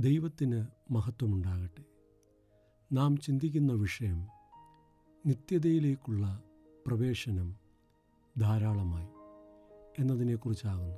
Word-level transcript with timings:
ദൈവത്തിന് 0.00 0.66
മഹത്വമുണ്ടാകട്ടെ. 0.90 1.84
നാം 2.92 3.16
ചിന്തിക്കുന്ന 3.16 3.72
വിഷയം 3.72 4.26
നിത്യതയിലേക്കുള്ള 5.26 6.42
പ്രവേശനം 6.86 7.56
ധാരാളമായി 8.38 9.08
എന്നതിനെക്കുറിച്ചാകുന്നു. 9.98 10.94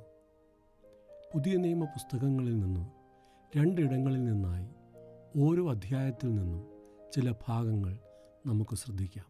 പുതിയ 1.33 1.55
നിയമ 1.55 1.85
പുസ്തകങ്ങളിൽ 1.85 2.59
നിന്നും 2.59 2.87
രണ്ടിടങ്ങളിൽ 3.57 4.23
നിന്നായി 4.23 4.67
ഓരോ 5.37 5.71
അധ്യായത്തിൽ 5.71 6.35
നിന്നും 6.35 6.63
ചില 7.15 7.33
ഭാഗങ്ങൾ 7.47 7.97
നമുക്ക് 8.45 8.75
ശ്രദ്ധിക്കാം. 8.75 9.25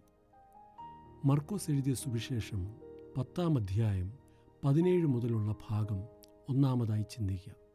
മർക്കോസ് 1.25 1.71
എഴുതിയ 1.71 1.93
സുവിശേഷം 1.93 2.75
പത്താം 3.17 3.57
അധ്യായം 3.57 4.17
പതിനേഴ് 4.65 5.07
മുതലുള്ള 5.07 5.55
ഭാഗം 5.69 6.03
ഒന്നാമതായി 6.49 7.03
ചിന്തിക്കാം. 7.03 7.70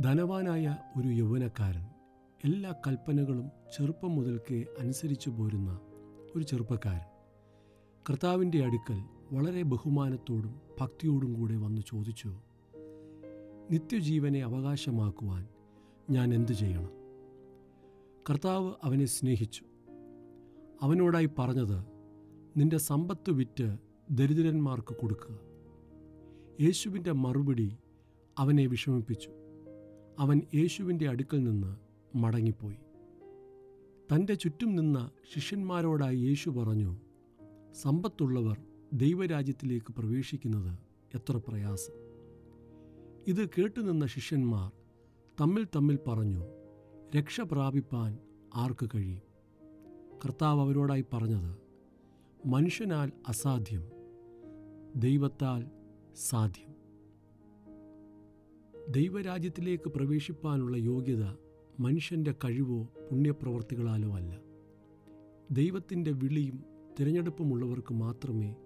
ധനവാനായ 0.00 0.76
ഒരു 0.98 1.08
യൗവനക്കാരൻ 1.08 1.84
എല്ലാ 2.44 2.74
കൽപ്പനകളും 2.86 3.50
ചെറുപ്പം 3.76 4.14
മുതൽക്കേ 4.14 4.66
അനുസരിച്ചു 4.80 5.30
പോരുന്ന 5.30 5.80
ഒരു 6.36 6.44
ചെറുപ്പക്കാരൻ. 6.44 7.00
കർത്താവിന്റെ 8.10 8.64
അടുക്കൽ 8.64 9.02
വളരെ 9.32 9.62
ബഹുമാനത്തോടും 9.62 10.60
ഭക്തിയോടും 10.80 11.34
കൂടെ 11.34 11.56
വന്ന് 11.56 11.82
ചോദിച്ചു 11.86 12.28
നിത്യജീവനെ 13.70 14.40
അവകാശമാക്കുവാൻ 14.40 15.48
ഞാൻ 16.10 16.34
എന്തു 16.34 16.52
ചെയ്യണം? 16.52 16.90
കർത്താവ് 18.30 18.72
അവനെ 18.84 19.04
സ്നേഹിച്ചു. 19.04 19.64
അവനോടായി 20.82 21.30
പറഞ്ഞത് 21.38 21.84
നിന്റെ 22.56 22.78
സമ്പത്ത് 22.78 23.30
വിറ്റ് 23.30 23.76
ദരിദ്രന്മാർക്ക് 24.10 24.96
കൊടുക്കുക. 24.96 25.38
യേശുവിന്റെ 26.60 27.12
മറുപടി 27.12 27.78
അവനെ 28.38 28.66
വിഷമിപ്പിച്ചു. 28.66 29.30
അവൻ 30.18 30.42
യേശുവിന്റെ 30.54 31.08
അടുക്കൽ 31.08 31.42
നിന്ന് 31.42 31.76
മടങ്ങിപ്പോയി. 32.16 32.76
തന്റെ 34.14 34.34
ചുറ്റും 34.34 34.76
നിന്ന 34.76 35.10
ശിഷ്യന്മാരോടായി 35.34 36.16
യേശു 36.16 36.50
പറഞ്ഞു 36.50 36.96
സമ്പത്തുള്ളവർ 37.72 38.60
ദൈവരാജ്യത്തിലേക്ക് 38.92 39.92
പ്രവേശിക്കുന്നത് 39.92 40.78
എത്ര 41.14 41.36
പ്രയാസം. 41.36 41.94
ഇത് 43.26 43.48
കേട്ടുനിന്ന 43.48 44.06
ശിഷ്യന്മാർ 44.06 44.72
തമ്മിൽ 45.40 45.64
തമ്മിൽ 45.64 45.98
പറഞ്ഞു 46.08 46.44
രക്ഷ 47.18 47.40
പ്രാപിപ്പാൻ 47.40 48.18
ആർക്ക് 48.54 48.90
കഴിയും? 48.94 49.22
കർത്താവ് 50.24 50.60
അവരോടായി 50.60 51.04
പറഞ്ഞത് 51.12 51.56
മനുഷ്യനാൽ 52.48 53.12
അസാധ്യം 53.28 53.88
ദൈവത്താൽ 54.96 55.66
സാധ്യം. 56.16 56.71
ദൈവരാജ്യത്തിലേക്ക് 58.90 59.88
പ്രവേശിപ്പാനുള്ള 59.90 60.76
യോഗ്യത 60.76 61.24
മനുഷ്യന്റെ 61.80 62.34
കഴിവോ 62.44 62.82
പുണ്യപ്രവർത്തികളാലോ 62.82 64.14
അല്ല. 64.14 64.40
ദൈവത്തിന്റെ 65.50 66.10
വിളിയും 66.10 66.64
തിരഞ്ഞെടുപ്പുമുള്ളവർക്ക് 67.00 67.94
മാത്രമേ 67.94 68.56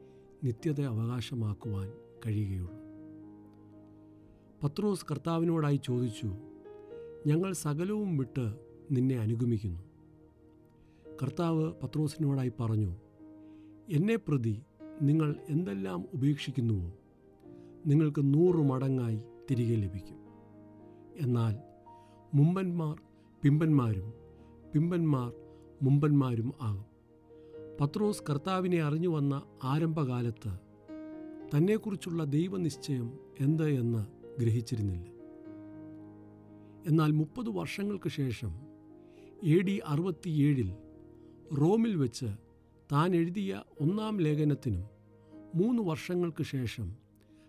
നിത്യത 0.45 0.81
അവകാശമാക്കുവാൻ 0.81 1.93
കഴിയുകയുള്ളൂ. 2.27 2.75
പത്രോസ് 4.63 5.07
കർത്താവിനോടായി 5.11 5.81
ചോദിച്ചു 5.85 6.37
ഞങ്ങൾ 7.27 7.53
സകലവും 7.53 8.17
വിട്ട് 8.17 8.55
നിന്നെ 8.93 9.19
അനുഗമിക്കുന്നു. 9.19 9.81
കർത്താവ് 11.23 11.73
പത്രോസിനോടായി 11.83 12.53
പറഞ്ഞു 12.61 12.97
എന്നെ 13.89 14.17
പ്രതി 14.17 14.63
നിങ്ങൾ 15.03 15.37
എന്തെല്ലാം 15.49 16.05
ഉപേക്ഷിക്കുന്നുവോ? 16.15 16.93
നിങ്ങൾക്ക് 17.87 18.35
നൂറ് 18.35 18.57
മടങ്ങായി 18.57 19.21
തിരികെ 19.51 19.77
ലഭിക്കും. 19.77 20.19
എന്നാൽ 21.17 21.57
മുമ്പന്മാർ 22.35 23.01
പിമ്പന്മാരും 23.43 24.13
പിമ്പന്മാർ 24.75 25.33
മുമ്പന്മാരും 25.83 26.53
ആകും. 26.63 26.85
പത്രോസ് 27.81 28.23
കർത്താവിനെ 28.31 28.83
അറിഞ്ഞു 28.83 29.09
വന്ന 29.09 29.43
ആരംഭകാലത്ത് 29.65 30.59
തന്നെക്കുറിച്ചുള്ള 31.57 32.25
ദൈവനിശ്ചയം 32.25 33.19
എന്ത് 33.41 33.71
എന്ന് 33.71 34.07
ഗ്രഹിച്ചിരുന്നില്ല. 34.41 35.07
എന്നാൽ 36.87 37.11
മുപ്പത് 37.11 37.49
വർഷങ്ങൾക്ക് 37.49 38.09
ശേഷം 38.09 38.61
എ 39.45 39.61
ഡി 39.61 39.81
അറുപത്തിയേഴിൽ 39.87 40.75
റോമിൽ 41.61 41.97
വെച്ച് 41.97 42.27
താൻ 42.93 43.17
എഴുതിയ 43.17 43.63
ഒന്നാം 43.81 44.21
ലേഖനത്തിനും 44.21 44.85
മൂന്ന് 45.55 45.83
വർഷങ്ങൾക്ക് 45.83 46.43
ശേഷം 46.43 46.97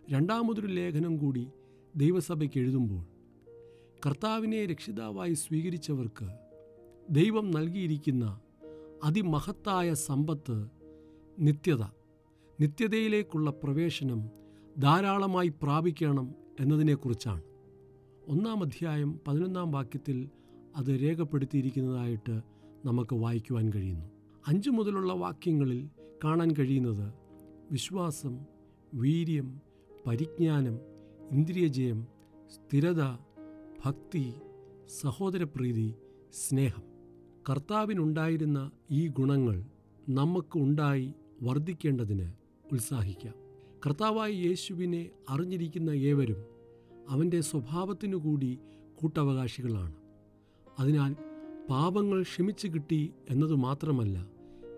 രണ്ടാമതൊരു 0.10 0.68
ലേഖനം 0.68 1.18
കൂടി 1.18 1.48
ദൈവസഭയ്ക്ക് 1.96 2.60
എഴുതുമ്പോൾ 2.60 3.06
കർത്താവിനെ 4.06 4.66
രക്ഷിതാവായി 4.66 5.34
സ്വീകരിച്ചവർക്ക് 5.34 6.30
ദൈവം 7.10 7.52
നൽകിയിരിക്കുന്ന 7.52 8.40
അതിമഹത്തായ 9.04 9.94
സമ്പത്ത് 9.94 10.68
നിത്യത 11.40 11.82
നിത്യതയിലേക്കുള്ള 12.62 13.52
പ്രവേശനം 13.52 14.30
ധാരാളമായി 14.78 15.48
പ്രാപിക്കണം 15.48 16.36
എന്നതിനെക്കുറിച്ചാണ്. 16.60 17.42
ഒന്നാം 18.28 18.64
അധ്യായം 18.64 19.20
പതിനൊന്നാം 19.28 19.72
വാക്യത്തിൽ 19.72 20.30
അത് 20.76 20.88
രേഖപ്പെടുത്തിയിരിക്കുന്നതായിട്ട് 20.88 22.42
നമുക്ക് 22.86 23.16
വായിക്കുവാൻ 23.16 23.74
കഴിയുന്നു. 23.74 24.06
അഞ്ചു 24.48 24.70
മുതലുള്ള 24.70 25.14
വാക്യങ്ങളിൽ 25.14 25.90
കാണാൻ 26.24 26.52
കഴിയുന്നത് 26.52 27.14
വിശ്വാസം 27.72 28.40
വീര്യം 28.94 29.62
പരിജ്ഞാനം 30.08 30.97
ഇന്ദ്രിയജയം 31.32 32.08
സ്ഥിരത 32.54 33.04
ഭക്തി 33.86 34.34
സഹോദരപ്രീതി 35.02 35.94
സ്നേഹം. 36.34 36.84
കർത്താവിനുണ്ടായിരുന്ന 37.50 38.72
ഈ 38.92 39.08
ഗുണങ്ങൾ 39.08 39.64
നമുക്ക് 40.10 40.58
ഉണ്ടായി 40.58 41.14
വർദ്ധിക്കേണ്ടതിന് 41.42 42.32
ഉത്സാഹിക്കാം. 42.72 43.34
കർത്താവായ 43.86 44.32
യേശുവിനെ 44.32 45.10
അറിഞ്ഞിരിക്കുന്ന 45.30 45.90
ഏവരും 45.90 46.46
അവന്റെ 47.10 47.42
സ്വഭാവത്തിനു 47.42 48.18
കൂടി 48.18 48.60
കൂട്ടവകാശികളാണ്. 48.96 49.96
അതിനാൽ 50.80 51.16
പാപങ്ങൾ 51.70 52.22
ക്ഷമിച്ചു 52.22 52.68
കിട്ടി 52.68 53.14
എന്നതു 53.30 53.54
മാത്രമല്ല 53.54 54.28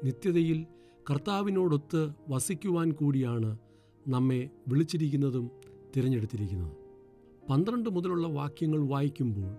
നിത്യതയിൽ 0.03 0.65
കർത്താവിനോടൊത്ത് 1.09 2.11
വസിക്കുവാൻ 2.29 2.91
കൂടിയാണ് 2.91 3.57
നമ്മെ 4.07 4.49
വിളിച്ചിരിക്കുന്നതും 4.67 5.51
തിരഞ്ഞെടുത്തിരിക്കുന്നതും 5.97 6.89
പന്ത്രണ്ട് 7.49 7.89
മുതലുള്ള 7.89 8.27
വാക്യങ്ങൾ 8.27 8.87
വായിക്കുമ്പോൾ 8.87 9.55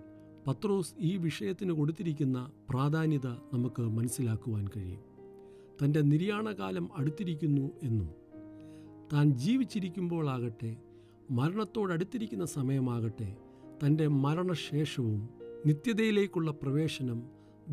പത്രോസ് 0.47 0.93
ഈ 0.99 1.17
വിഷയത്തിന് 1.17 1.71
കൊടുത്തിരിക്കുന്ന 1.71 2.51
പ്രാധാന്യത 2.69 3.27
നമുക്ക് 3.27 3.81
മനസ്സിലാക്കുവാൻ 3.81 4.67
കഴിയും. 4.67 4.99
തന്റെ 5.83 6.01
നിര്യാണകാലം 6.01 6.89
അടുത്തിരിക്കുന്നു 6.97 7.71
എന്നും 7.83 8.09
താൻ 9.13 9.29
ജീവിച്ചിരിക്കുമ്പോളാകട്ടെ 9.31 10.77
മരണത്തോടടുത്തിരിക്കുന്ന 11.31 12.45
സമയമാകട്ടെ 12.45 13.35
തന്റെ 13.85 14.07
മരണശേഷവും 14.07 15.29
നിത്യതയിലേക്കുള്ള 15.65 16.51
പ്രവേശനം 16.51 17.23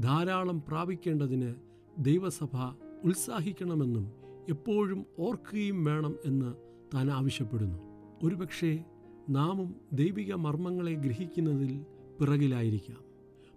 ധാരാളം 0.01 0.63
പ്രാപിക്കേണ്ടതിന് 0.69 1.55
ദൈവസഭ 1.99 2.57
ഉത്സാഹിക്കണമെന്നും 3.05 4.13
എപ്പോഴും 4.49 5.07
ഓർക്കുകയും 5.19 5.85
വേണം 5.85 6.17
എന്ന് 6.25 6.55
താൻ 6.95 7.11
ആവശ്യപ്പെടുന്നു. 7.11 7.88
ഒരുപക്ഷെ 8.23 8.85
നാമും 9.29 9.75
ദൈവിക 9.93 10.35
മർമ്മങ്ങളെ 10.35 10.95
ഗ്രഹിക്കുന്നതിൽ 10.95 11.85
പിറകിലായിരിക്കാം. 12.21 13.05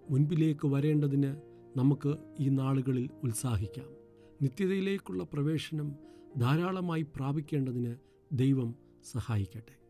മുൻപിലേക്ക് 0.10 0.68
വരേണ്ടതിന് 0.68 1.36
നമുക്ക് 1.78 2.16
ഈ 2.40 2.50
നാളുകളിൽ 2.50 3.10
ഉത്സാഹിക്കാം. 3.24 3.86
നിത്യതയിലേക്കുള്ള 4.42 5.24
പ്രവേശനം 5.24 5.96
ധാരാളമായി 6.38 7.02
പ്രാപിക്കേണ്ടതിന് 7.02 7.96
ദൈവം 8.32 8.76
സഹായിക്കട്ടെ. 9.12 9.81